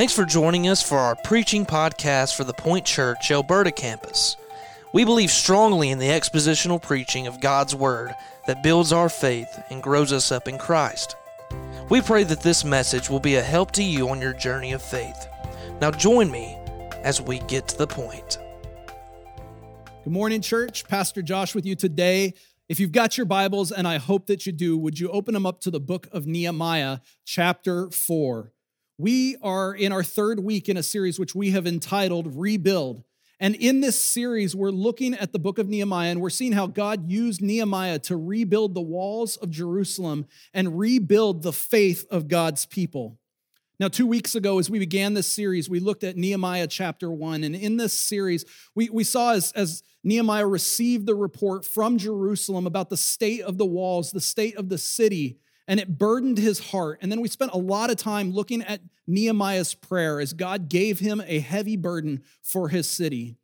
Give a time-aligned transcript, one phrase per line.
[0.00, 4.34] Thanks for joining us for our preaching podcast for the Point Church Alberta campus.
[4.94, 8.14] We believe strongly in the expositional preaching of God's Word
[8.46, 11.16] that builds our faith and grows us up in Christ.
[11.90, 14.80] We pray that this message will be a help to you on your journey of
[14.80, 15.28] faith.
[15.82, 16.56] Now, join me
[17.02, 18.38] as we get to the point.
[20.04, 20.88] Good morning, church.
[20.88, 22.32] Pastor Josh with you today.
[22.70, 25.44] If you've got your Bibles, and I hope that you do, would you open them
[25.44, 28.50] up to the book of Nehemiah, chapter 4?
[29.00, 33.02] We are in our third week in a series which we have entitled Rebuild.
[33.40, 36.66] And in this series, we're looking at the book of Nehemiah and we're seeing how
[36.66, 42.66] God used Nehemiah to rebuild the walls of Jerusalem and rebuild the faith of God's
[42.66, 43.18] people.
[43.78, 47.42] Now, two weeks ago, as we began this series, we looked at Nehemiah chapter one.
[47.42, 52.66] And in this series, we, we saw as, as Nehemiah received the report from Jerusalem
[52.66, 55.38] about the state of the walls, the state of the city,
[55.70, 56.98] and it burdened his heart.
[57.00, 60.98] And then we spent a lot of time looking at Nehemiah's prayer as God gave
[60.98, 63.36] him a heavy burden for his city.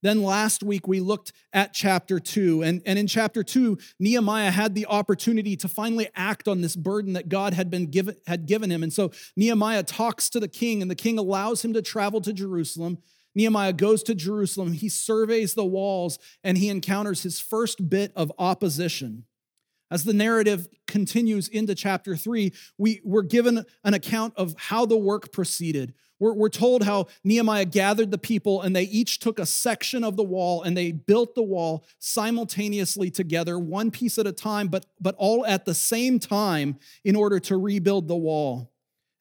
[0.00, 2.62] Then last week we looked at chapter two.
[2.62, 7.14] And, and in chapter two, Nehemiah had the opportunity to finally act on this burden
[7.14, 8.84] that God had been given had given him.
[8.84, 12.32] And so Nehemiah talks to the king, and the king allows him to travel to
[12.32, 12.98] Jerusalem.
[13.34, 18.30] Nehemiah goes to Jerusalem, he surveys the walls, and he encounters his first bit of
[18.38, 19.24] opposition.
[19.94, 24.96] As the narrative continues into chapter three, we, we're given an account of how the
[24.96, 25.94] work proceeded.
[26.18, 30.16] We're, we're told how Nehemiah gathered the people and they each took a section of
[30.16, 34.84] the wall and they built the wall simultaneously together, one piece at a time, but,
[35.00, 38.72] but all at the same time in order to rebuild the wall.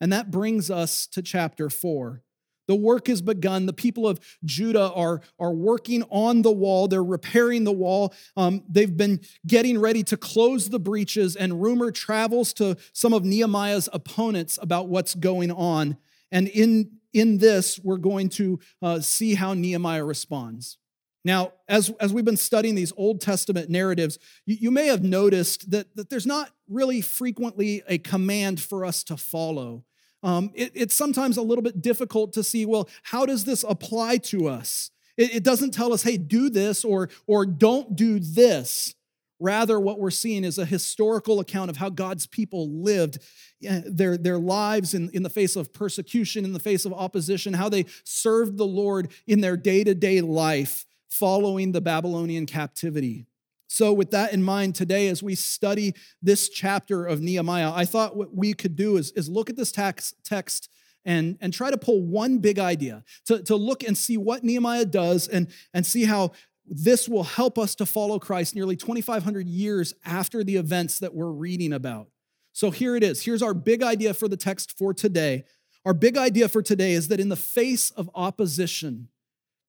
[0.02, 2.24] And that brings us to chapter four.
[2.68, 3.66] The work has begun.
[3.66, 6.88] The people of Judah are, are working on the wall.
[6.88, 8.14] They're repairing the wall.
[8.38, 13.24] Um, they've been getting ready to close the breaches, and rumor travels to some of
[13.24, 15.98] Nehemiah's opponents about what's going on.
[16.32, 20.78] And in, in this, we're going to uh, see how Nehemiah responds.
[21.26, 25.72] Now, as, as we've been studying these Old Testament narratives, you, you may have noticed
[25.72, 29.86] that, that there's not really frequently a command for us to follow.
[30.24, 34.18] Um, it, it's sometimes a little bit difficult to see, well, how does this apply
[34.18, 34.90] to us?
[35.18, 38.96] It, it doesn't tell us, hey, do this or, or don't do this.
[39.40, 43.18] Rather, what we're seeing is a historical account of how God's people lived
[43.64, 47.54] eh, their, their lives in, in the face of persecution, in the face of opposition,
[47.54, 53.26] how they served the Lord in their day to day life following the Babylonian captivity.
[53.68, 58.16] So, with that in mind, today, as we study this chapter of Nehemiah, I thought
[58.16, 60.70] what we could do is, is look at this text, text
[61.06, 64.86] and, and try to pull one big idea, to, to look and see what Nehemiah
[64.86, 66.32] does and, and see how
[66.66, 71.32] this will help us to follow Christ nearly 2,500 years after the events that we're
[71.32, 72.08] reading about.
[72.52, 73.24] So, here it is.
[73.24, 75.46] Here's our big idea for the text for today.
[75.86, 79.10] Our big idea for today is that in the face of opposition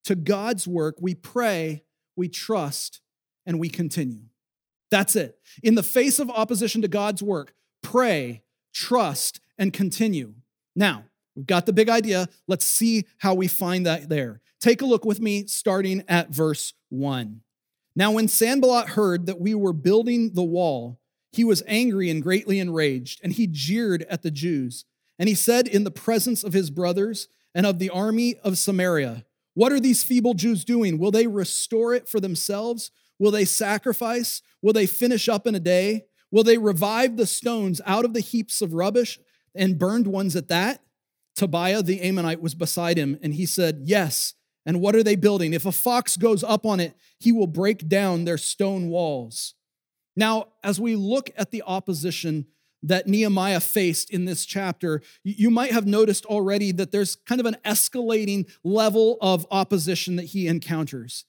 [0.05, 1.83] to God's work, we pray,
[2.15, 3.01] we trust,
[3.47, 4.23] and we continue.
[4.91, 5.39] That's it.
[5.63, 10.35] In the face of opposition to God's work, pray, trust, and continue.
[10.77, 12.29] Now, we've got the big idea.
[12.47, 14.41] Let's see how we find that there.
[14.61, 17.41] Take a look with me, starting at verse 1.
[17.97, 20.99] Now, when Sanballat heard that we were building the wall,
[21.33, 24.85] he was angry and greatly enraged, and he jeered at the Jews.
[25.19, 29.25] And he said in the presence of his brothers and of the army of Samaria,
[29.55, 30.99] What are these feeble Jews doing?
[30.99, 32.91] Will they restore it for themselves?
[33.19, 34.43] Will they sacrifice?
[34.63, 36.07] Will they finish up in a day?
[36.31, 39.19] Will they revive the stones out of the heaps of rubbish
[39.55, 40.81] and burned ones at that?
[41.37, 44.35] Tobiah the Ammonite was beside him, and he said, Yes.
[44.67, 45.53] And what are they building?
[45.53, 49.55] If a fox goes up on it, he will break down their stone walls.
[50.17, 52.47] Now, as we look at the opposition
[52.83, 57.47] that Nehemiah faced in this chapter, you might have noticed already that there's kind of
[57.47, 61.25] an escalating level of opposition that he encounters.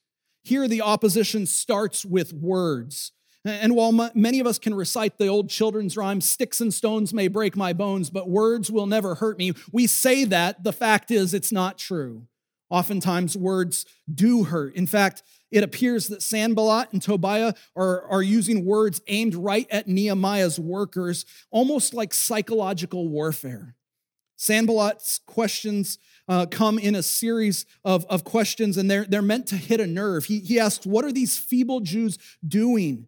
[0.45, 3.11] Here, the opposition starts with words.
[3.43, 7.27] And while many of us can recite the old children's rhyme, sticks and stones may
[7.27, 10.63] break my bones, but words will never hurt me, we say that.
[10.63, 12.27] The fact is, it's not true.
[12.69, 14.75] Oftentimes, words do hurt.
[14.75, 19.87] In fact, it appears that Sanballat and Tobiah are, are using words aimed right at
[19.87, 23.75] Nehemiah's workers, almost like psychological warfare.
[24.37, 25.97] Sanballat's questions
[26.27, 29.87] uh, come in a series of, of questions, and they're, they're meant to hit a
[29.87, 30.25] nerve.
[30.25, 33.07] He, he asks, What are these feeble Jews doing?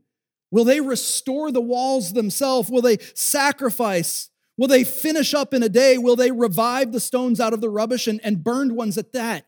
[0.51, 2.69] Will they restore the walls themselves?
[2.69, 4.29] Will they sacrifice?
[4.57, 5.97] Will they finish up in a day?
[5.97, 9.45] Will they revive the stones out of the rubbish and, and burned ones at that?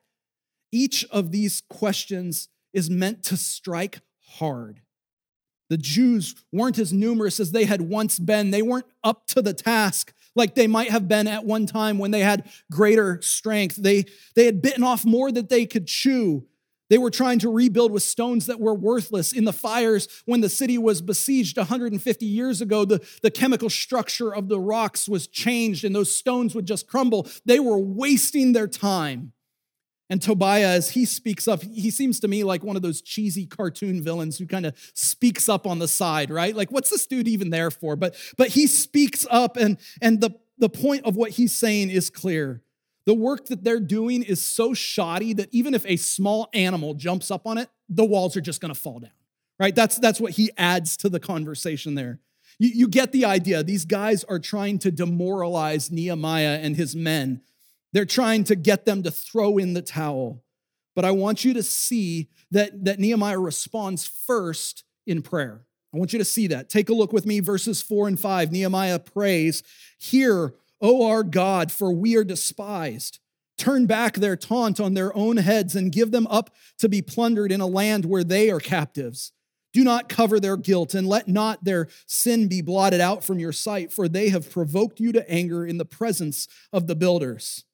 [0.72, 4.02] Each of these questions is meant to strike
[4.38, 4.82] hard.
[5.70, 8.52] The Jews weren't as numerous as they had once been.
[8.52, 12.12] They weren't up to the task like they might have been at one time when
[12.12, 13.76] they had greater strength.
[13.76, 14.06] They,
[14.36, 16.46] they had bitten off more that they could chew.
[16.90, 19.32] They were trying to rebuild with stones that were worthless.
[19.32, 24.34] In the fires, when the city was besieged 150 years ago, the, the chemical structure
[24.34, 27.28] of the rocks was changed and those stones would just crumble.
[27.46, 29.34] They were wasting their time.
[30.10, 33.46] And Tobiah, as he speaks up, he seems to me like one of those cheesy
[33.46, 36.56] cartoon villains who kind of speaks up on the side, right?
[36.56, 37.96] Like, what's this dude even there for?
[37.96, 42.10] But but he speaks up, and and the the point of what he's saying is
[42.10, 42.64] clear.
[43.06, 47.32] The work that they're doing is so shoddy that even if a small animal jumps
[47.32, 49.12] up on it, the walls are just to fall down,
[49.60, 49.76] right?
[49.76, 52.20] That's that's what he adds to the conversation there.
[52.58, 53.64] You, you get the idea.
[53.64, 57.42] These guys are trying to demoralize Nehemiah and his men
[57.94, 60.44] they're trying to get them to throw in the towel.
[60.96, 65.66] But I want you to see that, that Nehemiah responds first in prayer.
[65.94, 66.70] I want you to see that.
[66.70, 68.52] Take a look with me, verses four and five.
[68.52, 69.64] Nehemiah prays,
[69.98, 73.20] Hear, O our God, for we are despised.
[73.58, 77.52] Turn back their taunt on their own heads and give them up to be plundered
[77.52, 79.34] in a land where they are captives.
[79.74, 83.52] Do not cover their guilt and let not their sin be blotted out from your
[83.52, 87.66] sight, for they have provoked you to anger in the presence of the builders.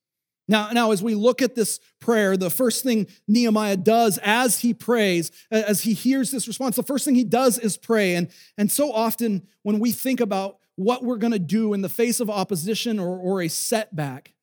[0.48, 4.74] Now, now, as we look at this prayer, the first thing Nehemiah does as he
[4.74, 8.16] prays, as he hears this response, the first thing he does is pray.
[8.16, 11.90] And, and so often when we think about what we're going to do in the
[11.90, 14.34] face of opposition or, or a setback,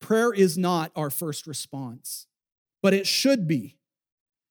[0.00, 2.26] prayer is not our first response,
[2.82, 3.78] but it should be.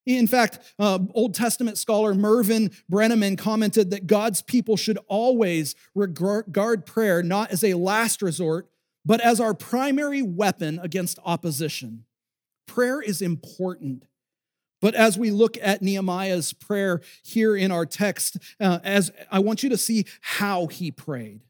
[0.06, 6.86] In fact, uh, Old Testament scholar Mervin Breneman commented that God's people should always regard
[6.86, 8.70] prayer not as a last resort,
[9.08, 12.04] but as our primary weapon against opposition.
[12.68, 14.06] Prayer is important.
[14.82, 19.64] But as we look at Nehemiah's prayer here in our text, uh, as I want
[19.64, 21.46] you to see how he prayed.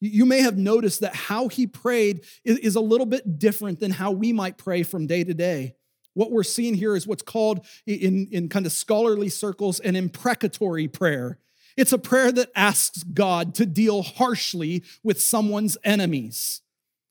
[0.00, 3.90] You may have noticed that how he prayed is, is a little bit different than
[3.90, 5.76] how we might pray from day to day.
[6.14, 10.88] What we're seeing here is what's called in, in kind of scholarly circles an imprecatory
[10.88, 11.38] prayer.
[11.76, 16.62] It's a prayer that asks God to deal harshly with someone's enemies.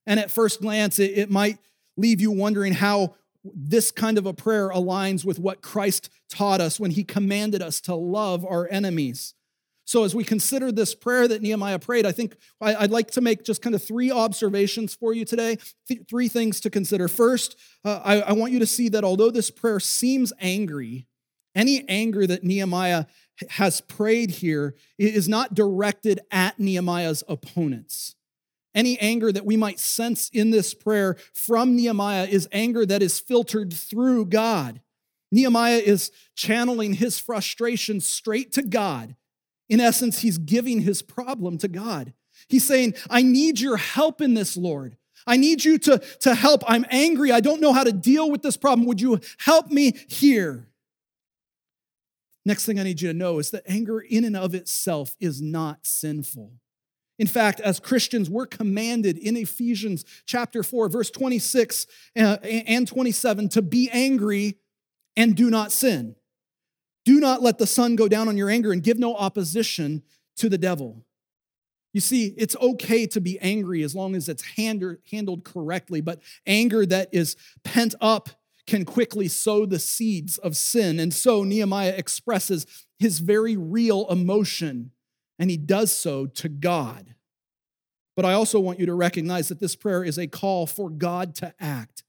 [0.05, 1.57] And at first glance, it, it might
[1.97, 6.79] leave you wondering how this kind of a prayer aligns with what Christ taught us
[6.79, 9.33] when he commanded us to love our enemies.
[9.85, 13.43] So, as we consider this prayer that Nehemiah prayed, I think I'd like to make
[13.43, 15.57] just kind of three observations for you today,
[16.09, 17.09] three things to consider.
[17.09, 21.05] First, uh, I, I want you to see that although this prayer seems angry,
[21.53, 23.05] any anger that Nehemiah
[23.49, 28.15] has prayed here is not directed at Nehemiah's opponents.
[28.75, 33.19] Any anger that we might sense in this prayer from Nehemiah is anger that is
[33.19, 34.81] filtered through God.
[35.31, 39.15] Nehemiah is channeling his frustration straight to God.
[39.69, 42.13] In essence, he's giving his problem to God.
[42.47, 44.97] He's saying, I need your help in this, Lord.
[45.25, 46.63] I need you to, to help.
[46.67, 47.31] I'm angry.
[47.31, 48.87] I don't know how to deal with this problem.
[48.87, 50.67] Would you help me here?
[52.45, 55.41] Next thing I need you to know is that anger in and of itself is
[55.41, 56.51] not sinful.
[57.19, 61.85] In fact, as Christians, we're commanded in Ephesians chapter 4, verse 26
[62.17, 64.57] uh, and 27 to be angry
[65.15, 66.15] and do not sin.
[67.05, 70.03] Do not let the sun go down on your anger and give no opposition
[70.37, 71.05] to the devil.
[71.93, 76.85] You see, it's okay to be angry as long as it's handled correctly, but anger
[76.87, 78.29] that is pent up
[78.65, 80.99] can quickly sow the seeds of sin.
[80.99, 82.65] And so Nehemiah expresses
[82.97, 84.91] his very real emotion
[85.43, 87.15] and he does so to God.
[88.15, 91.35] But I also want you to recognize that this prayer is a call for God
[91.35, 92.03] to act.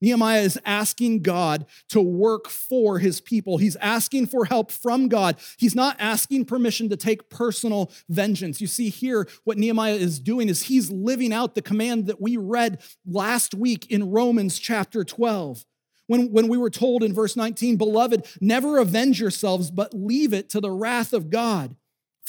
[0.00, 3.58] Nehemiah is asking God to work for his people.
[3.58, 5.36] He's asking for help from God.
[5.58, 8.62] He's not asking permission to take personal vengeance.
[8.62, 12.38] You see, here, what Nehemiah is doing is he's living out the command that we
[12.38, 15.66] read last week in Romans chapter 12.
[16.06, 20.48] When, when we were told in verse 19, Beloved, never avenge yourselves, but leave it
[20.48, 21.76] to the wrath of God.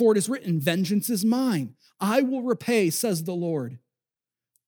[0.01, 1.75] For it is written, Vengeance is mine.
[1.99, 3.77] I will repay, says the Lord.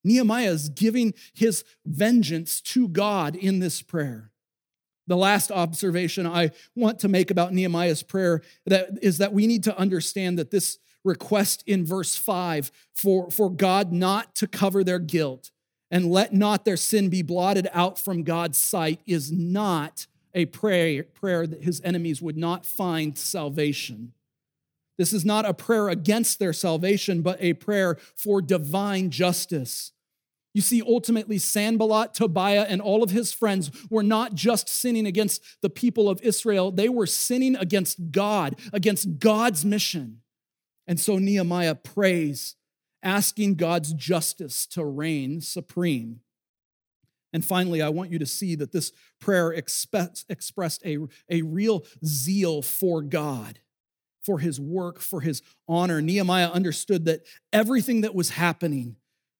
[0.04, 4.30] Nehemiah is giving his vengeance to God in this prayer.
[5.08, 9.64] The last observation I want to make about Nehemiah's prayer that is that we need
[9.64, 15.00] to understand that this request in verse 5 for, for God not to cover their
[15.00, 15.50] guilt
[15.90, 21.02] and let not their sin be blotted out from God's sight is not a prayer,
[21.02, 24.14] prayer that his enemies would not find salvation.
[24.98, 29.92] This is not a prayer against their salvation, but a prayer for divine justice.
[30.54, 35.44] You see, ultimately, Sanballat, Tobiah, and all of his friends were not just sinning against
[35.62, 40.22] the people of Israel, they were sinning against God, against God's mission.
[40.86, 42.56] And so Nehemiah prays,
[43.02, 46.20] asking God's justice to reign supreme.
[47.34, 50.98] And finally, I want you to see that this prayer expressed a,
[51.30, 53.60] a real zeal for God,
[54.24, 56.02] for his work, for his honor.
[56.02, 58.96] Nehemiah understood that everything that was happening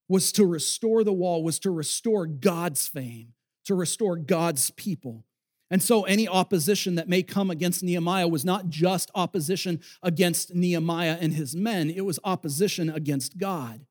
[0.10, 3.34] was to restore the wall, was to restore God's fame,
[3.66, 5.26] to restore God's people.
[5.72, 11.18] And so, any opposition that may come against Nehemiah was not just opposition against Nehemiah
[11.20, 13.86] and his men, it was opposition against God.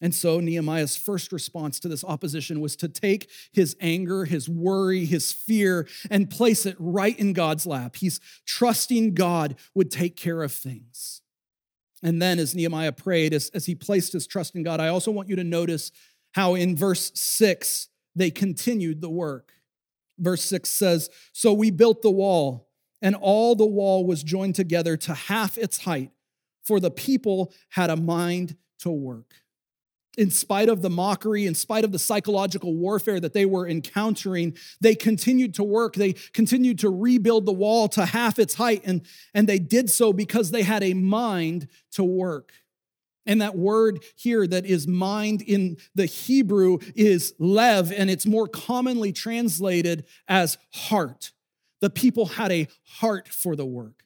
[0.00, 5.04] And so, Nehemiah's first response to this opposition was to take his anger, his worry,
[5.04, 7.96] his fear, and place it right in God's lap.
[7.96, 11.20] He's trusting God would take care of things.
[12.02, 15.10] And then, as Nehemiah prayed, as, as he placed his trust in God, I also
[15.10, 15.92] want you to notice
[16.32, 19.52] how in verse six, they continued the work.
[20.18, 22.68] Verse 6 says, So we built the wall,
[23.00, 26.10] and all the wall was joined together to half its height,
[26.62, 29.34] for the people had a mind to work.
[30.18, 34.56] In spite of the mockery, in spite of the psychological warfare that they were encountering,
[34.80, 35.94] they continued to work.
[35.94, 39.02] They continued to rebuild the wall to half its height, and,
[39.34, 42.52] and they did so because they had a mind to work.
[43.24, 48.48] And that word here that is mind in the Hebrew is lev, and it's more
[48.48, 51.30] commonly translated as heart.
[51.80, 54.04] The people had a heart for the work.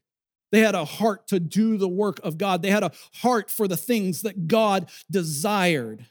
[0.54, 2.62] They had a heart to do the work of God.
[2.62, 6.06] They had a heart for the things that God desired.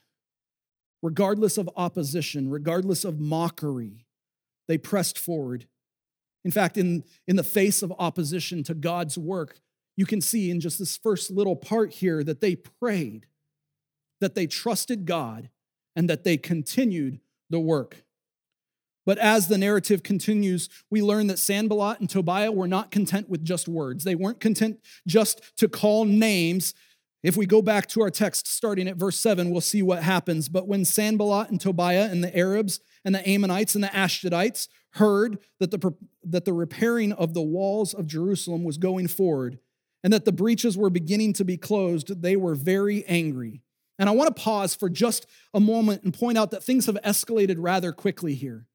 [1.02, 4.06] Regardless of opposition, regardless of mockery,
[4.68, 5.66] they pressed forward.
[6.44, 9.62] In fact, in, in the face of opposition to God's work,
[9.96, 13.28] you can see in just this first little part here that they prayed,
[14.20, 15.52] that they trusted God,
[15.96, 18.02] and that they continued the work.
[19.05, 23.43] But as the narrative continues, we learn that Sanballat and Tobiah were not content with
[23.43, 24.03] just words.
[24.03, 26.74] They weren't content just to call names.
[27.22, 30.50] If we go back to our text starting at verse 7, we'll see what happens.
[30.50, 35.39] But when Sanballat and Tobiah and the Arabs and the Ammonites and the Ashdodites heard
[35.60, 35.93] that the,
[36.24, 39.60] that the repairing of the walls of Jerusalem was going forward,
[40.03, 43.62] and that the breaches were beginning to be closed, they were very angry.
[43.98, 46.98] And I want to pause for just a moment and point out that things have
[47.05, 48.65] escalated rather quickly here.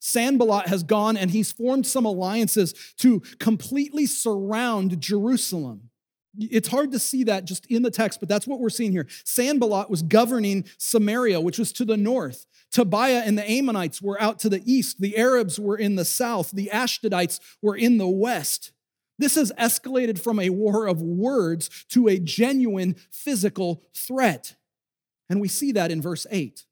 [0.00, 5.90] Sanballat has gone and he's formed some alliances to completely surround Jerusalem.
[6.38, 9.08] It's hard to see that just in the text, but that's what we're seeing here.
[9.24, 12.46] Sanballat was governing Samaria, which was to the north.
[12.70, 15.00] Tobiah and the Ammonites were out to the east.
[15.00, 16.50] The Arabs were in the south.
[16.52, 18.72] The Ashdodites were in the west.
[19.18, 24.54] This has escalated from a war of words to a genuine physical threat.
[25.28, 26.64] And we see that in verse 8.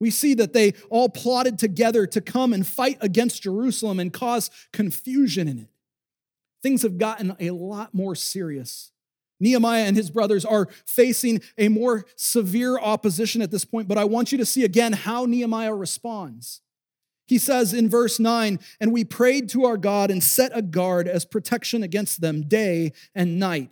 [0.00, 4.50] We see that they all plotted together to come and fight against Jerusalem and cause
[4.72, 5.68] confusion in it.
[6.62, 8.90] Things have gotten a lot more serious.
[9.40, 14.04] Nehemiah and his brothers are facing a more severe opposition at this point, but I
[14.04, 16.60] want you to see again how Nehemiah responds.
[17.26, 21.08] He says in verse 9, and we prayed to our God and set a guard
[21.08, 23.70] as protection against them day and night.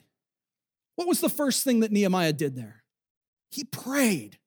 [0.97, 2.83] What was the first thing that Nehemiah did there?
[3.51, 4.39] He prayed.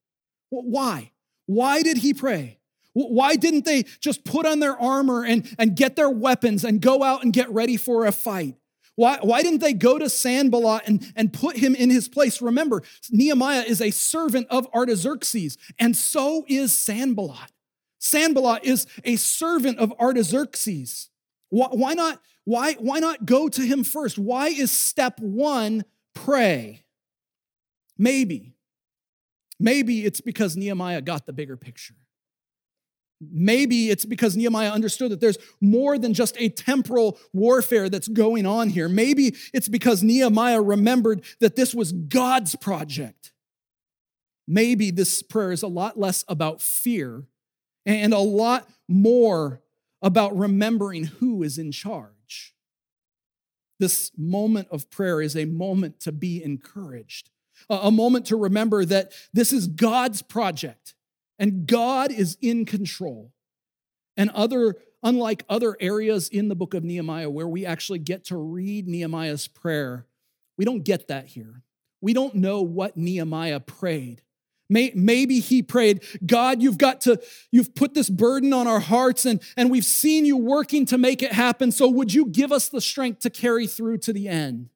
[0.49, 1.11] Well, why?
[1.45, 2.59] Why did he pray?
[2.93, 7.03] Why didn't they just put on their armor and, and get their weapons and go
[7.03, 8.55] out and get ready for a fight?
[8.95, 12.41] Why, why didn't they go to Sanballat and, and put him in his place?
[12.41, 17.51] Remember, Nehemiah is a servant of Artaxerxes, and so is Sanballat.
[17.99, 21.09] Sanballat is a servant of Artaxerxes.
[21.49, 24.17] Why why, not, why, why not go to him first?
[24.17, 25.83] Why is step one
[26.13, 26.85] pray?
[27.97, 28.54] Maybe.
[29.59, 31.95] Maybe it's because Nehemiah got the bigger picture.
[33.21, 38.45] Maybe it's because Nehemiah understood that there's more than just a temporal warfare that's going
[38.45, 38.89] on here.
[38.89, 43.31] Maybe it's because Nehemiah remembered that this was God's project.
[44.47, 47.23] Maybe this prayer is a lot less about fear
[47.85, 49.61] and a lot more
[50.01, 52.53] about remembering who is in charge.
[53.79, 57.29] This moment of prayer is a moment to be encouraged,
[57.69, 60.93] a moment to remember that this is God's project
[61.39, 63.31] and God is in control.
[64.17, 68.37] And other, unlike other areas in the book of Nehemiah where we actually get to
[68.37, 70.05] read Nehemiah's prayer,
[70.57, 71.63] we don't get that here.
[72.01, 74.21] We don't know what Nehemiah prayed.
[74.67, 77.21] Maybe he prayed, God, you've got to,
[77.51, 81.21] you've put this burden on our hearts and, and we've seen you working to make
[81.21, 81.71] it happen.
[81.71, 84.69] So would you give us the strength to carry through to the end?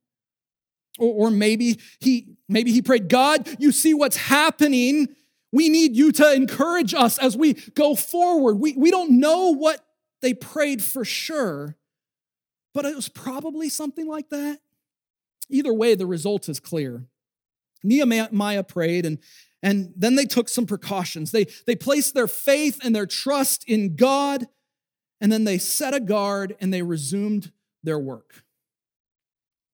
[0.99, 5.15] Or, or maybe he, maybe he prayed, God, you see what's happening.
[5.51, 8.59] We need you to encourage us as we go forward.
[8.59, 9.83] We, we don't know what
[10.21, 11.75] they prayed for sure,
[12.73, 14.59] but it was probably something like that.
[15.49, 17.05] Either way, the result is clear.
[17.83, 19.17] Nehemiah prayed, and,
[19.63, 21.31] and then they took some precautions.
[21.31, 24.47] They, they placed their faith and their trust in God,
[25.21, 27.51] and then they set a guard and they resumed
[27.81, 28.43] their work.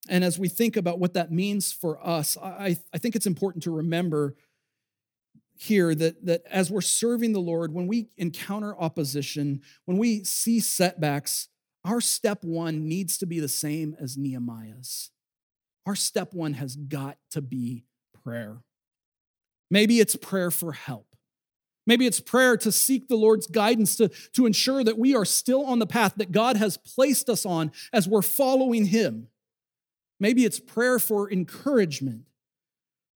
[0.07, 3.63] And as we think about what that means for us, I, I think it's important
[3.63, 4.35] to remember
[5.57, 10.59] here that, that as we're serving the Lord, when we encounter opposition, when we see
[10.59, 11.47] setbacks,
[11.83, 15.11] our step one needs to be the same as Nehemiah's.
[15.85, 17.85] Our step one has got to be
[18.23, 18.57] prayer.
[19.69, 21.15] Maybe it's prayer for help.
[21.87, 25.65] Maybe it's prayer to seek the Lord's guidance to, to ensure that we are still
[25.65, 29.27] on the path that God has placed us on as we're following Him.
[30.19, 32.23] Maybe it's prayer for encouragement.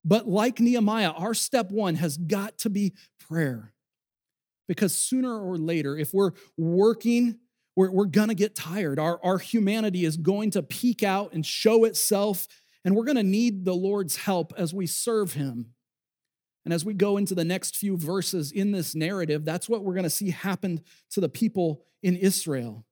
[0.03, 3.74] But like Nehemiah, our step one has got to be prayer.
[4.68, 7.39] Because sooner or later, if we're working,
[7.75, 9.00] we're, we're gonna get tired.
[9.00, 12.48] Our, our humanity is going to peek out and show itself,
[12.86, 15.74] and we're gonna need the Lord's help as we serve Him.
[16.65, 19.96] And as we go into the next few verses in this narrative, that's what we're
[19.96, 22.86] gonna see happen to the people in Israel.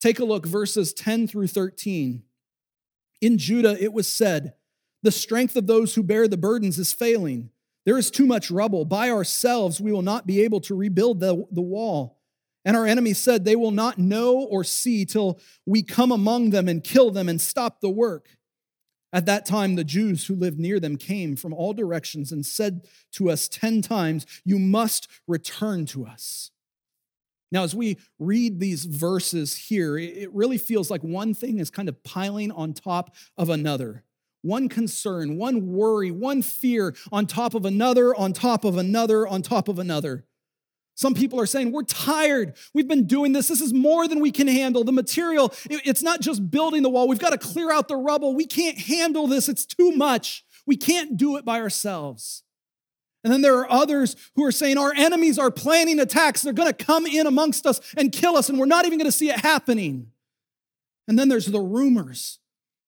[0.00, 2.22] Take a look, verses 10 through 13.
[3.20, 4.54] In Judah, it was said,
[5.02, 7.50] The strength of those who bear the burdens is failing.
[7.84, 8.84] There is too much rubble.
[8.84, 12.18] By ourselves, we will not be able to rebuild the, the wall.
[12.64, 16.68] And our enemies said, They will not know or see till we come among them
[16.68, 18.28] and kill them and stop the work.
[19.12, 22.86] At that time, the Jews who lived near them came from all directions and said
[23.12, 26.50] to us ten times, You must return to us.
[27.50, 31.88] Now, as we read these verses here, it really feels like one thing is kind
[31.88, 34.04] of piling on top of another.
[34.42, 39.42] One concern, one worry, one fear on top of another, on top of another, on
[39.42, 40.26] top of another.
[40.94, 42.56] Some people are saying, We're tired.
[42.74, 43.48] We've been doing this.
[43.48, 44.84] This is more than we can handle.
[44.84, 47.08] The material, it's not just building the wall.
[47.08, 48.34] We've got to clear out the rubble.
[48.34, 49.48] We can't handle this.
[49.48, 50.44] It's too much.
[50.66, 52.42] We can't do it by ourselves.
[53.28, 56.40] And then there are others who are saying our enemies are planning attacks.
[56.40, 59.04] They're going to come in amongst us and kill us, and we're not even going
[59.10, 60.10] to see it happening.
[61.06, 62.38] And then there's the rumors.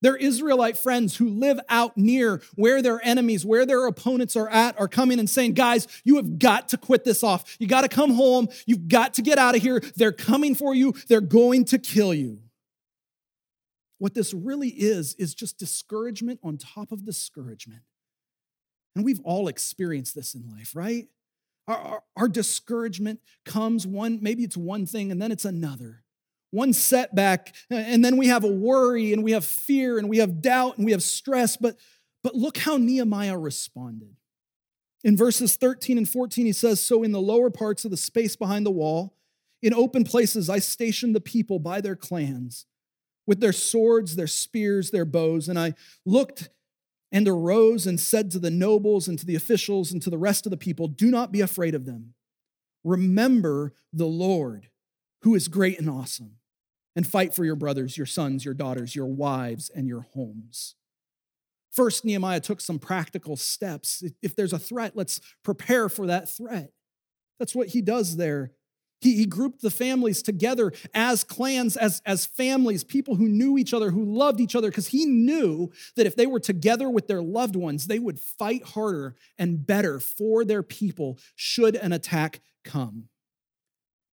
[0.01, 4.81] Their Israelite friends who live out near where their enemies, where their opponents are at,
[4.81, 7.59] are coming and saying, Guys, you have got to quit this off.
[7.61, 8.49] You got to come home.
[8.65, 9.83] You've got to get out of here.
[9.97, 10.95] They're coming for you.
[11.09, 12.39] They're going to kill you.
[13.99, 17.83] What this really is, is just discouragement on top of discouragement.
[18.95, 21.09] And we've all experienced this in life, right?
[21.69, 26.03] Our, our, our, discouragement comes one, maybe it's one thing and then it's another.
[26.51, 30.43] One setback, and then we have a worry and we have fear and we have
[30.43, 31.57] doubt and we have stress.
[31.57, 31.77] But,
[32.25, 34.17] but look how Nehemiah responded.
[35.05, 38.35] In verses 13 and 14, he says, So in the lower parts of the space
[38.35, 39.15] behind the wall,
[39.63, 42.67] in open places, I stationed the people by their clans
[43.27, 45.75] with their swords, their spears, their bows, and I
[46.05, 46.49] looked
[47.13, 50.47] and arose and said to the nobles and to the officials and to the rest
[50.47, 52.15] of the people, Do not be afraid of them.
[52.85, 54.69] Remember the Lord,
[55.23, 56.37] who is great and awesome,
[56.97, 60.77] and fight for your brothers, your sons, your daughters, your wives, and your homes.
[61.71, 64.03] First, Nehemiah took some practical steps.
[64.23, 66.73] If there's a threat, let's prepare for that threat.
[67.39, 68.53] That's what he does there
[69.01, 73.73] he, he grouped the families together as clans, as, as families, people who knew each
[73.73, 77.23] other, who loved each other, because he knew that if they were together with their
[77.23, 83.09] loved ones, they would fight harder and better for their people should an attack come.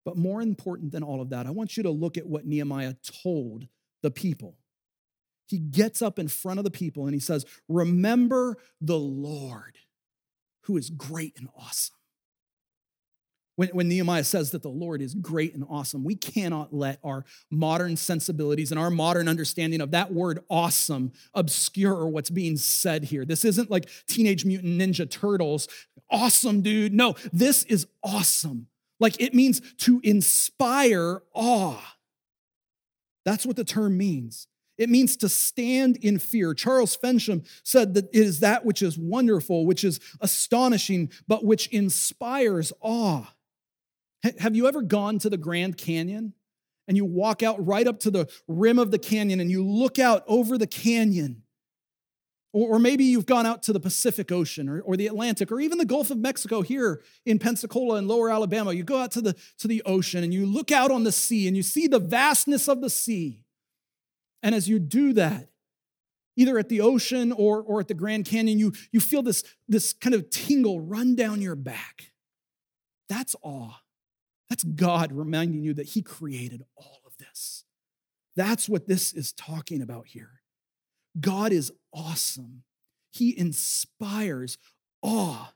[0.05, 2.95] But more important than all of that, I want you to look at what Nehemiah
[3.23, 3.67] told
[4.01, 4.55] the people.
[5.47, 9.77] He gets up in front of the people and he says, Remember the Lord,
[10.61, 11.96] who is great and awesome.
[13.57, 17.25] When, when Nehemiah says that the Lord is great and awesome, we cannot let our
[17.49, 23.25] modern sensibilities and our modern understanding of that word awesome obscure what's being said here.
[23.25, 25.67] This isn't like Teenage Mutant Ninja Turtles.
[26.11, 26.93] Awesome, dude.
[26.93, 28.67] No, this is awesome.
[28.99, 31.95] Like it means to inspire awe.
[33.25, 34.47] That's what the term means.
[34.77, 36.53] It means to stand in fear.
[36.53, 41.65] Charles Fensham said that it is that which is wonderful, which is astonishing, but which
[41.69, 43.25] inspires awe.
[44.23, 46.33] Have you ever gone to the Grand Canyon
[46.87, 49.99] and you walk out right up to the rim of the canyon and you look
[49.99, 51.43] out over the canyon?
[52.53, 55.77] Or, maybe you've gone out to the Pacific Ocean or, or the Atlantic or even
[55.77, 58.73] the Gulf of Mexico here in Pensacola and lower Alabama.
[58.73, 61.47] You go out to the, to the ocean and you look out on the sea
[61.47, 63.43] and you see the vastness of the sea.
[64.41, 65.49] And as you do that,
[66.35, 69.93] either at the ocean or, or at the Grand Canyon, you, you feel this, this
[69.93, 72.11] kind of tingle run down your back.
[73.07, 73.75] That's awe.
[74.49, 77.65] That's God reminding you that He created all of this.
[78.35, 80.41] That's what this is talking about here.
[81.19, 82.63] God is awesome.
[83.11, 84.57] He inspires
[85.01, 85.53] awe.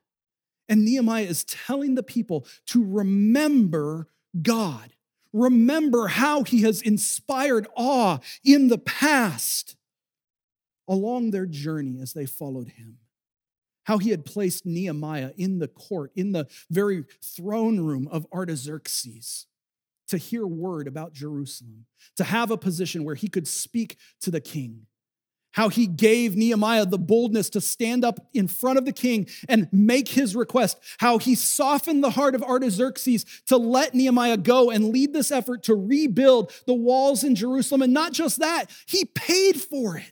[0.68, 4.08] And Nehemiah is telling the people to remember
[4.42, 4.94] God.
[5.34, 9.76] Remember how he has inspired awe in the past
[10.88, 12.98] along their journey as they followed him.
[13.86, 19.48] How he had placed Nehemiah in the court, in the very throne room of Artaxerxes
[20.08, 21.86] to hear word about Jerusalem,
[22.18, 24.88] to have a position where he could speak to the king.
[25.54, 29.68] How he gave Nehemiah the boldness to stand up in front of the king and
[29.72, 34.90] make his request, how he softened the heart of Artaxerxes to let Nehemiah go and
[34.90, 37.82] lead this effort to rebuild the walls in Jerusalem.
[37.82, 40.12] And not just that, he paid for it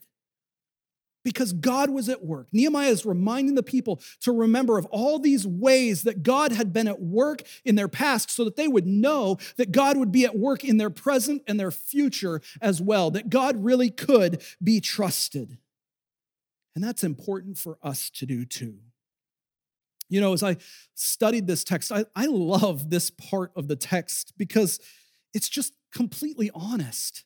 [1.30, 2.48] because God was at work.
[2.52, 6.88] Nehemiah is reminding the people to remember of all these ways that God had been
[6.88, 10.36] at work in their past so that they would know that God would be at
[10.36, 15.60] work in their present and their future as well, that God really could be trusted.
[16.74, 18.80] And that's important for us to do too.
[20.10, 20.58] You know, as I
[20.96, 24.80] studied this text, I, I love this part of the text because
[25.32, 27.24] it's just completely honest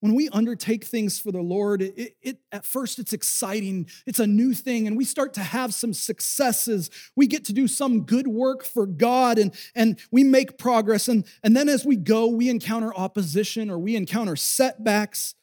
[0.00, 4.26] when we undertake things for the lord it, it, at first it's exciting it's a
[4.26, 6.90] new thing and we start to have some successes.
[7.14, 11.24] We get to do some good work for god and, and we make progress and,
[11.42, 15.34] and then as we go we encounter opposition or we encounter setbacks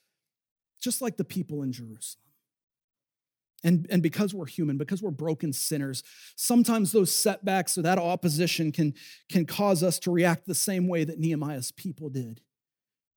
[0.81, 2.19] just like the people in jerusalem.
[3.65, 6.03] And, and because we're human because we're broken sinners
[6.35, 8.93] sometimes those setbacks or that opposition can,
[9.29, 12.41] can cause us to react the same way that nehemiah's people did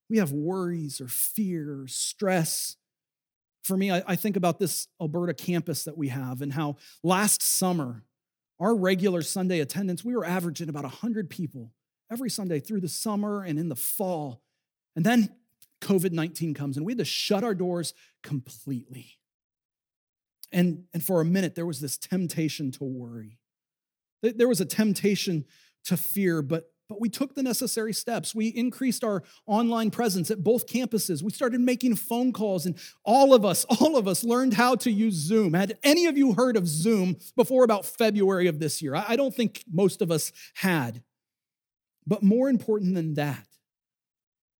[0.08, 2.76] we have worries or fear, or stress.
[3.64, 7.42] For me, I, I think about this Alberta campus that we have and how last
[7.42, 8.04] summer,
[8.60, 11.72] our regular Sunday attendance, we were averaging about 100 people
[12.10, 14.40] every Sunday through the summer and in the fall.
[14.94, 15.30] And then
[15.80, 17.92] COVID 19 comes and we had to shut our doors
[18.22, 19.18] completely.
[20.52, 23.38] And, and for a minute, there was this temptation to worry.
[24.22, 25.44] There was a temptation
[25.84, 28.34] to fear, but but we took the necessary steps.
[28.34, 31.22] We increased our online presence at both campuses.
[31.22, 34.90] We started making phone calls, and all of us, all of us learned how to
[34.90, 35.54] use Zoom.
[35.54, 38.94] Had any of you heard of Zoom before about February of this year?
[38.94, 41.02] I don't think most of us had.
[42.06, 43.46] But more important than that,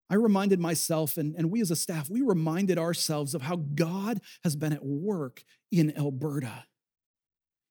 [0.08, 4.20] I reminded myself, and, and we as a staff, we reminded ourselves of how God
[4.44, 6.64] has been at work in Alberta.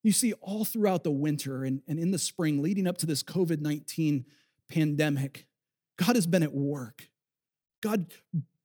[0.03, 3.23] You see, all throughout the winter and, and in the spring leading up to this
[3.23, 4.25] COVID 19
[4.69, 5.47] pandemic,
[5.97, 7.09] God has been at work.
[7.81, 8.11] God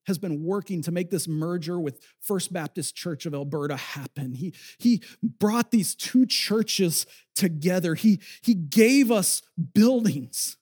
[0.06, 4.32] has been working to make this merger with First Baptist Church of Alberta happen.
[4.32, 7.94] He, he brought these two churches together.
[7.94, 9.42] He, he gave us
[9.74, 10.56] buildings.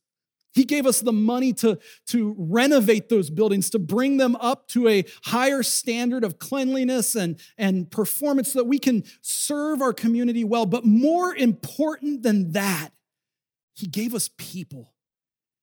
[0.53, 4.89] He gave us the money to, to renovate those buildings, to bring them up to
[4.89, 10.43] a higher standard of cleanliness and, and performance so that we can serve our community
[10.43, 10.67] well.
[10.67, 12.91] But more important than that,
[13.75, 14.95] He gave us people.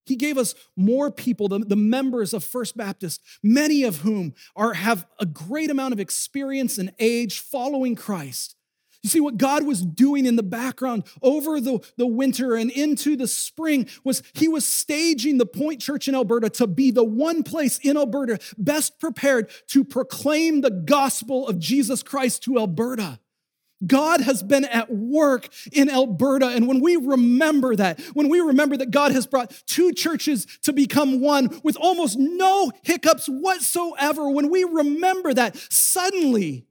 [0.05, 4.73] He gave us more people, the, the members of First Baptist, many of whom are,
[4.73, 8.55] have a great amount of experience and age following Christ.
[9.05, 13.15] You see, what God was doing in the background over the, the winter and into
[13.15, 17.43] the spring was He was staging the Point Church in Alberta to be the one
[17.43, 23.19] place in Alberta best prepared to proclaim the gospel of Jesus Christ to Alberta.
[23.85, 26.47] God has been at work in Alberta.
[26.47, 30.73] And when we remember that, when we remember that God has brought two churches to
[30.73, 36.65] become one with almost no hiccups whatsoever, when we remember that, suddenly,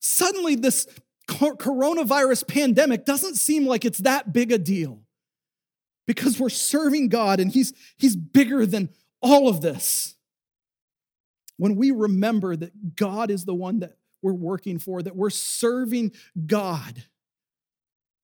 [0.00, 0.86] suddenly this
[1.28, 5.00] coronavirus pandemic doesn't seem like it's that big a deal
[6.06, 10.16] because we're serving God and He's, he's bigger than all of this.
[11.56, 16.12] When we remember that God is the one that we're working for, that we're serving
[16.46, 17.04] God,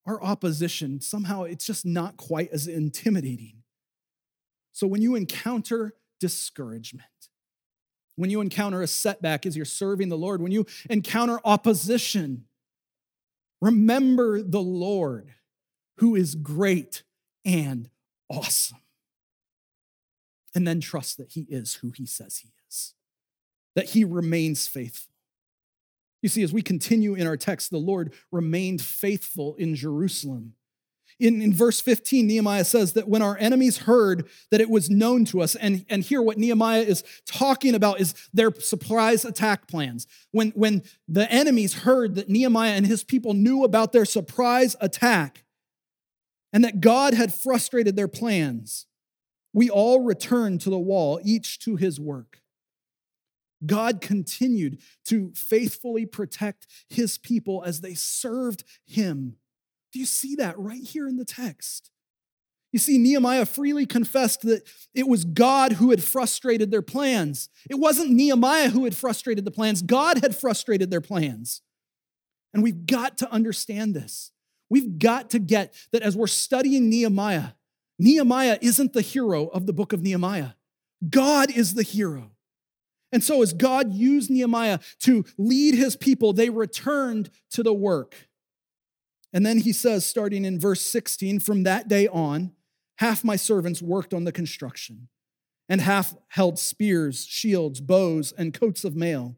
[0.07, 3.63] our opposition, somehow it's just not quite as intimidating.
[4.73, 7.05] So when you encounter discouragement,
[8.15, 12.45] when you encounter a setback as you're serving the Lord, when you encounter opposition,
[13.61, 15.35] remember the Lord
[15.99, 17.03] who is great
[17.45, 17.89] and
[18.31, 18.79] awesome.
[20.55, 22.95] And then trust that He is who He says He is,
[23.75, 25.13] that He remains faithful.
[26.23, 30.55] You see, as we continue in our text, the Lord remained faithful in Jerusalem.
[31.19, 35.25] In, in verse 15, Nehemiah says that when our enemies heard that it was known
[35.27, 40.07] to us, and, and here what Nehemiah is talking about is their surprise attack plans.
[40.33, 45.45] When, when the enemies heard that Nehemiah and his people knew about their surprise attack
[46.53, 48.87] and that God had frustrated their plans,
[49.55, 52.43] we all returned to the wall, each to his work.
[53.65, 59.37] God continued to faithfully protect his people as they served him
[59.97, 61.91] do you see that right here in the text?
[62.71, 67.49] You see, Nehemiah freely confessed that it was God who had frustrated their plans.
[67.71, 71.63] It wasn't Nehemiah who had frustrated the plans, God had frustrated their plans.
[72.53, 74.33] And we've got to understand this.
[74.69, 77.53] We've got to get that as we're studying Nehemiah,
[77.99, 80.51] Nehemiah isn't the hero of the book of Nehemiah.
[81.09, 82.33] God is the hero.
[83.13, 88.29] And so, as God used Nehemiah to lead his people, they returned to the work.
[89.33, 92.53] And then he says, starting in verse 16, from that day on,
[92.99, 95.09] half my servants worked on the construction,
[95.69, 99.37] and half held spears, shields, bows, and coats of mail.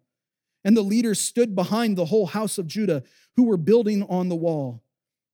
[0.65, 3.03] And the leaders stood behind the whole house of Judah
[3.37, 4.83] who were building on the wall.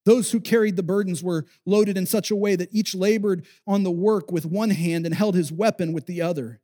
[0.05, 3.83] Those who carried the burdens were loaded in such a way that each labored on
[3.83, 6.61] the work with one hand and held his weapon with the other.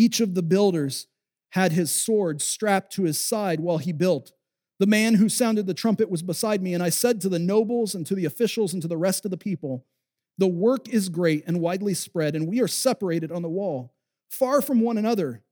[0.00, 1.08] Each of the builders
[1.50, 4.32] had his sword strapped to his side while he built.
[4.78, 7.94] The man who sounded the trumpet was beside me, and I said to the nobles
[7.94, 9.84] and to the officials and to the rest of the people,
[10.38, 13.92] The work is great and widely spread, and we are separated on the wall,
[14.30, 15.42] far from one another.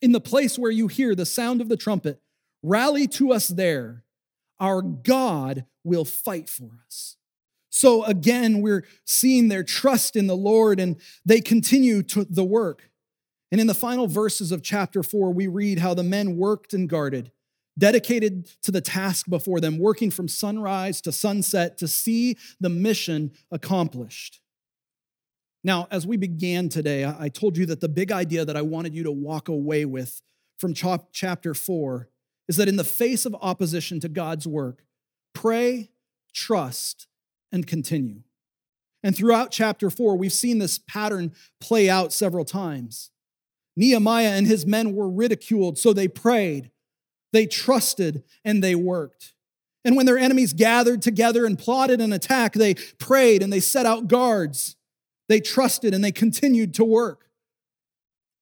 [0.00, 2.20] In the place where you hear the sound of the trumpet,
[2.62, 4.04] rally to us there.
[4.60, 7.16] Our God will fight for us.
[7.70, 10.94] So again, we're seeing their trust in the Lord, and
[11.26, 12.88] they continue to the work.
[13.54, 16.88] And in the final verses of chapter four, we read how the men worked and
[16.88, 17.30] guarded
[17.78, 23.30] dedicated to the task before them, working from sunrise to sunset to see the mission
[23.52, 24.40] accomplished.
[25.62, 28.92] Now, as we began today, I told you that the big idea that I wanted
[28.92, 30.20] you to walk away with
[30.58, 32.08] from chapter four
[32.48, 34.84] is that in the face of opposition to God's work,
[35.32, 35.92] pray,
[36.32, 37.06] trust,
[37.52, 38.22] and continue.
[39.04, 43.12] And throughout chapter four, we've seen this pattern play out several times.
[43.76, 46.70] Nehemiah and his men were ridiculed, so they prayed.
[47.32, 49.34] They trusted and they worked.
[49.84, 53.86] And when their enemies gathered together and plotted an attack, they prayed and they set
[53.86, 54.76] out guards.
[55.28, 57.28] They trusted and they continued to work.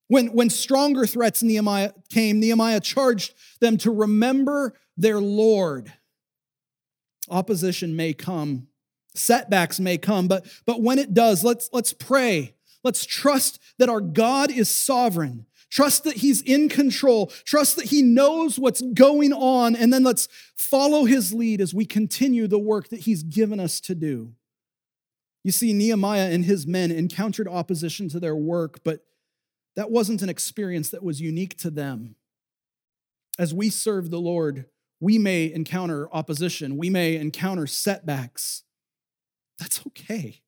[0.07, 5.91] When, when stronger threats Nehemiah came, Nehemiah charged them to remember their Lord.
[7.29, 8.67] Opposition may come,
[9.15, 12.53] setbacks may come, but, but when it does, let's, let's pray.
[12.83, 17.31] Let's trust that our God is sovereign Trust that He's in control.
[17.45, 19.75] Trust that He knows what's going on.
[19.75, 23.79] And then let's follow His lead as we continue the work that He's given us
[23.81, 24.33] to do.
[25.43, 29.03] You see, Nehemiah and his men encountered opposition to their work, but
[29.75, 32.17] that wasn't an experience that was unique to them.
[33.39, 34.65] As we serve the Lord,
[34.99, 38.61] we may encounter opposition, we may encounter setbacks.
[39.57, 40.42] That's okay.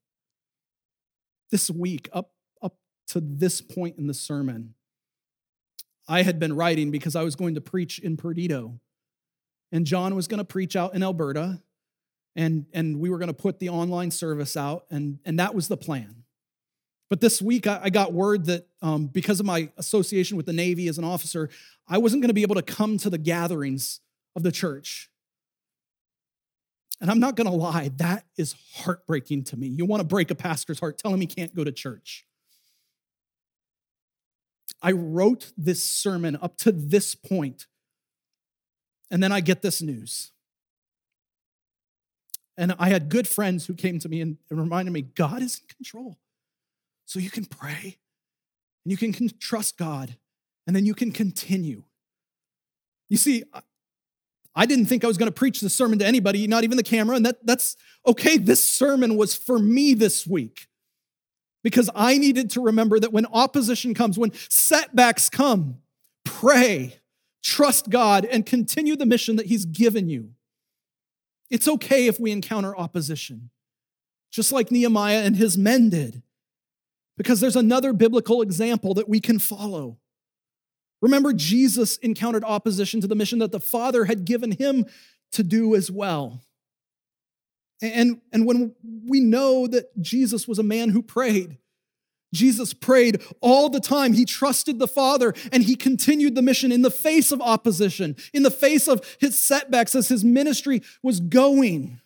[1.52, 2.32] This week, up,
[2.62, 2.76] up
[3.08, 4.74] to this point in the sermon,
[6.08, 8.80] I had been writing because I was going to preach in Perdido.
[9.72, 11.62] And John was going to preach out in Alberta.
[12.36, 14.86] And, and we were going to put the online service out.
[14.92, 16.24] And, and that was the plan.
[17.10, 20.54] But this week, I, I got word that um, because of my association with the
[20.54, 21.50] Navy as an officer,
[21.88, 24.00] I wasn't going to be able to come to the gatherings
[24.36, 25.10] of the church.
[27.02, 29.68] And I'm not going to lie, that is heartbreaking to me.
[29.68, 32.26] You want to break a pastor's heart, tell him he can't go to church.
[34.82, 37.68] I wrote this sermon up to this point,
[39.12, 40.32] and then I get this news.
[42.58, 45.68] And I had good friends who came to me and, reminded me God is in
[45.76, 46.18] control.
[47.06, 47.98] So you can pray
[48.84, 50.16] and you can trust God,
[50.66, 51.84] and then you can continue.
[53.10, 53.44] You see,
[54.56, 56.84] I didn't think I was going to preach the sermon to anybody, not even the
[56.84, 57.76] camera, and that, that's
[58.08, 58.38] okay.
[58.38, 60.68] This sermon was for me this week
[61.64, 65.80] because I needed to remember that when opposition comes, when setbacks come,
[66.24, 67.00] pray,
[67.44, 70.32] trust God, and continue the mission that He's given you.
[71.50, 73.50] It's okay if we encounter opposition,
[74.32, 76.24] just like Nehemiah and his men did,
[77.18, 79.98] because there's another biblical example that we can follow.
[81.06, 84.88] Remember, Jesus encountered opposition to the mission that the Father had given him
[85.34, 86.42] to do as well.
[87.80, 88.74] And, and when
[89.08, 91.60] we know that Jesus was a man who prayed,
[92.34, 94.14] Jesus prayed all the time.
[94.14, 98.42] He trusted the Father and he continued the mission in the face of opposition, in
[98.42, 102.02] the face of his setbacks as his ministry was going.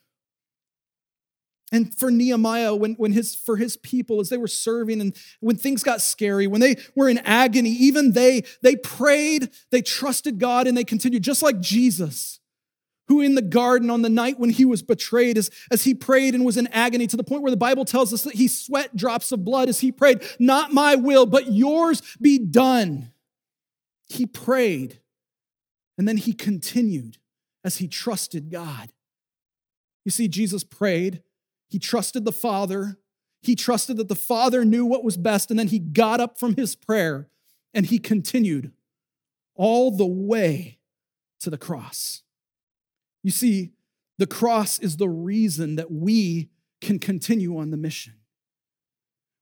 [1.72, 5.56] And for Nehemiah, when, when his, for his people, as they were serving and when
[5.56, 10.66] things got scary, when they were in agony, even they, they prayed, they trusted God,
[10.66, 12.40] and they continued, just like Jesus,
[13.08, 16.34] who in the garden on the night when he was betrayed, as, as he prayed
[16.34, 18.96] and was in agony to the point where the Bible tells us that he sweat
[18.96, 23.12] drops of blood as he prayed, Not my will, but yours be done.
[24.08, 25.00] He prayed,
[26.00, 27.18] and then he continued
[27.64, 28.92] as he trusted God.
[30.04, 31.22] You see, Jesus prayed
[31.70, 32.98] he trusted the Father.
[33.42, 35.50] He trusted that the Father knew what was best.
[35.50, 37.30] And then he got up from his prayer
[37.74, 38.72] and he continued
[39.56, 40.80] all the way
[41.40, 42.24] to the cross.
[43.24, 43.72] You see,
[44.18, 46.50] the cross is the reason that we
[46.82, 48.16] can continue on the mission.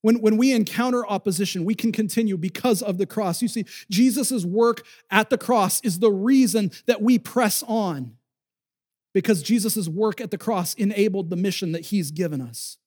[0.02, 3.42] When, when we encounter opposition, we can continue because of the cross.
[3.42, 8.17] You see, Jesus' work at the cross is the reason that we press on
[9.18, 12.78] because Jesus' work at the cross enabled the mission that he's given us.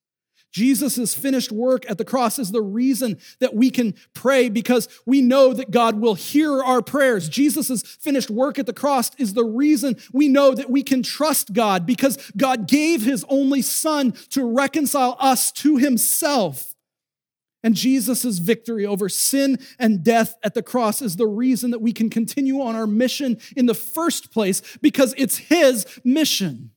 [0.52, 5.22] Jesus' finished work at the cross is the reason that we can pray because we
[5.22, 7.28] know that God will hear our prayers.
[7.28, 11.52] Jesus' finished work at the cross is the reason we know that we can trust
[11.52, 16.69] God because God gave his only son to reconcile us to himself.
[17.62, 21.92] And Jesus' victory over sin and death at the cross is the reason that we
[21.92, 26.70] can continue on our mission in the first place because it's His mission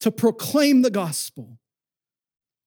[0.00, 1.58] to proclaim the gospel.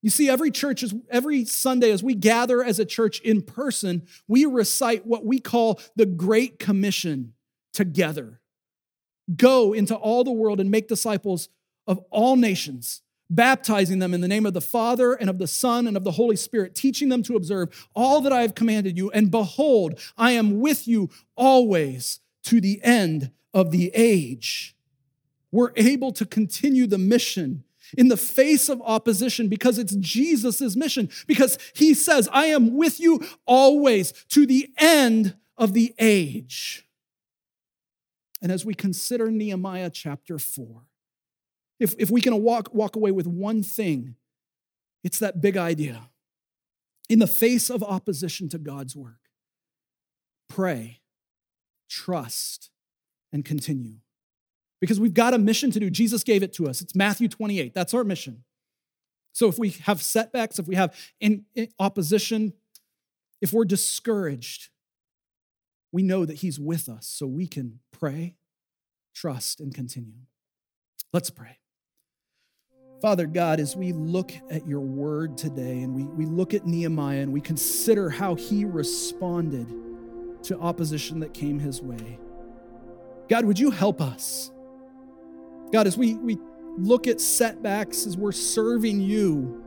[0.02, 4.08] You see, every church, is, every Sunday, as we gather as a church in person,
[4.28, 7.34] we recite what we call the Great Commission
[7.74, 8.40] together.
[9.36, 11.50] Go into all the world and make disciples
[11.86, 15.88] of all nations baptizing them in the name of the Father and of the Son
[15.88, 19.12] and of the Holy Spirit, teaching them to observe all that I have commanded you.
[19.12, 24.76] And behold, I am with you always to the end of the age.
[25.52, 27.64] We're able to continue the mission
[27.98, 33.00] in the face of opposition because it's Jesus' mission, because he says, I am with
[33.00, 36.86] you always to the end of the age.
[38.42, 40.84] And as we consider Nehemiah chapter 4,
[41.80, 44.16] if, if we can walk, walk away with one thing,
[45.04, 46.10] it's that big idea.
[47.10, 49.20] In the face of opposition to God's work,
[50.48, 51.02] pray,
[51.90, 52.70] trust,
[53.32, 53.96] and continue.
[54.82, 55.90] Because we've got a mission to do.
[55.90, 56.82] Jesus gave it to us.
[56.82, 57.74] It's Matthew 28.
[57.74, 58.44] That's our mission.
[59.34, 62.54] So if we have setbacks, if we have in, in opposition,
[63.42, 64.70] if we're discouraged,
[65.92, 68.36] we know that He's with us so we can pray,
[69.14, 70.26] trust, and continue.
[71.12, 71.58] Let's pray.
[73.02, 77.22] Father God, as we look at your word today and we, we look at Nehemiah
[77.22, 79.68] and we consider how he responded
[80.44, 82.20] to opposition that came his way,
[83.30, 84.52] God, would you help us?
[85.72, 86.38] God, as we, we
[86.78, 89.64] look at setbacks, as we're serving you,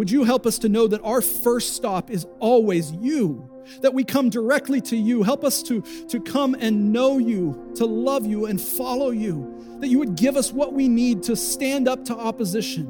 [0.00, 3.46] would you help us to know that our first stop is always you?
[3.82, 5.22] That we come directly to you.
[5.22, 9.76] Help us to, to come and know you, to love you and follow you.
[9.80, 12.86] That you would give us what we need to stand up to opposition,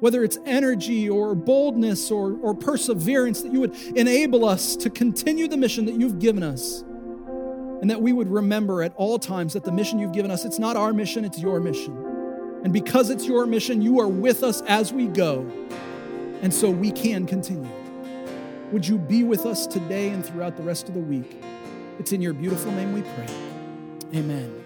[0.00, 5.46] whether it's energy or boldness or, or perseverance, that you would enable us to continue
[5.46, 6.80] the mission that you've given us.
[7.82, 10.58] And that we would remember at all times that the mission you've given us, it's
[10.58, 11.94] not our mission, it's your mission.
[12.64, 15.46] And because it's your mission, you are with us as we go
[16.44, 17.72] and so we can continue.
[18.70, 21.42] Would you be with us today and throughout the rest of the week?
[21.98, 23.28] It's in your beautiful name we pray.
[24.14, 24.63] Amen.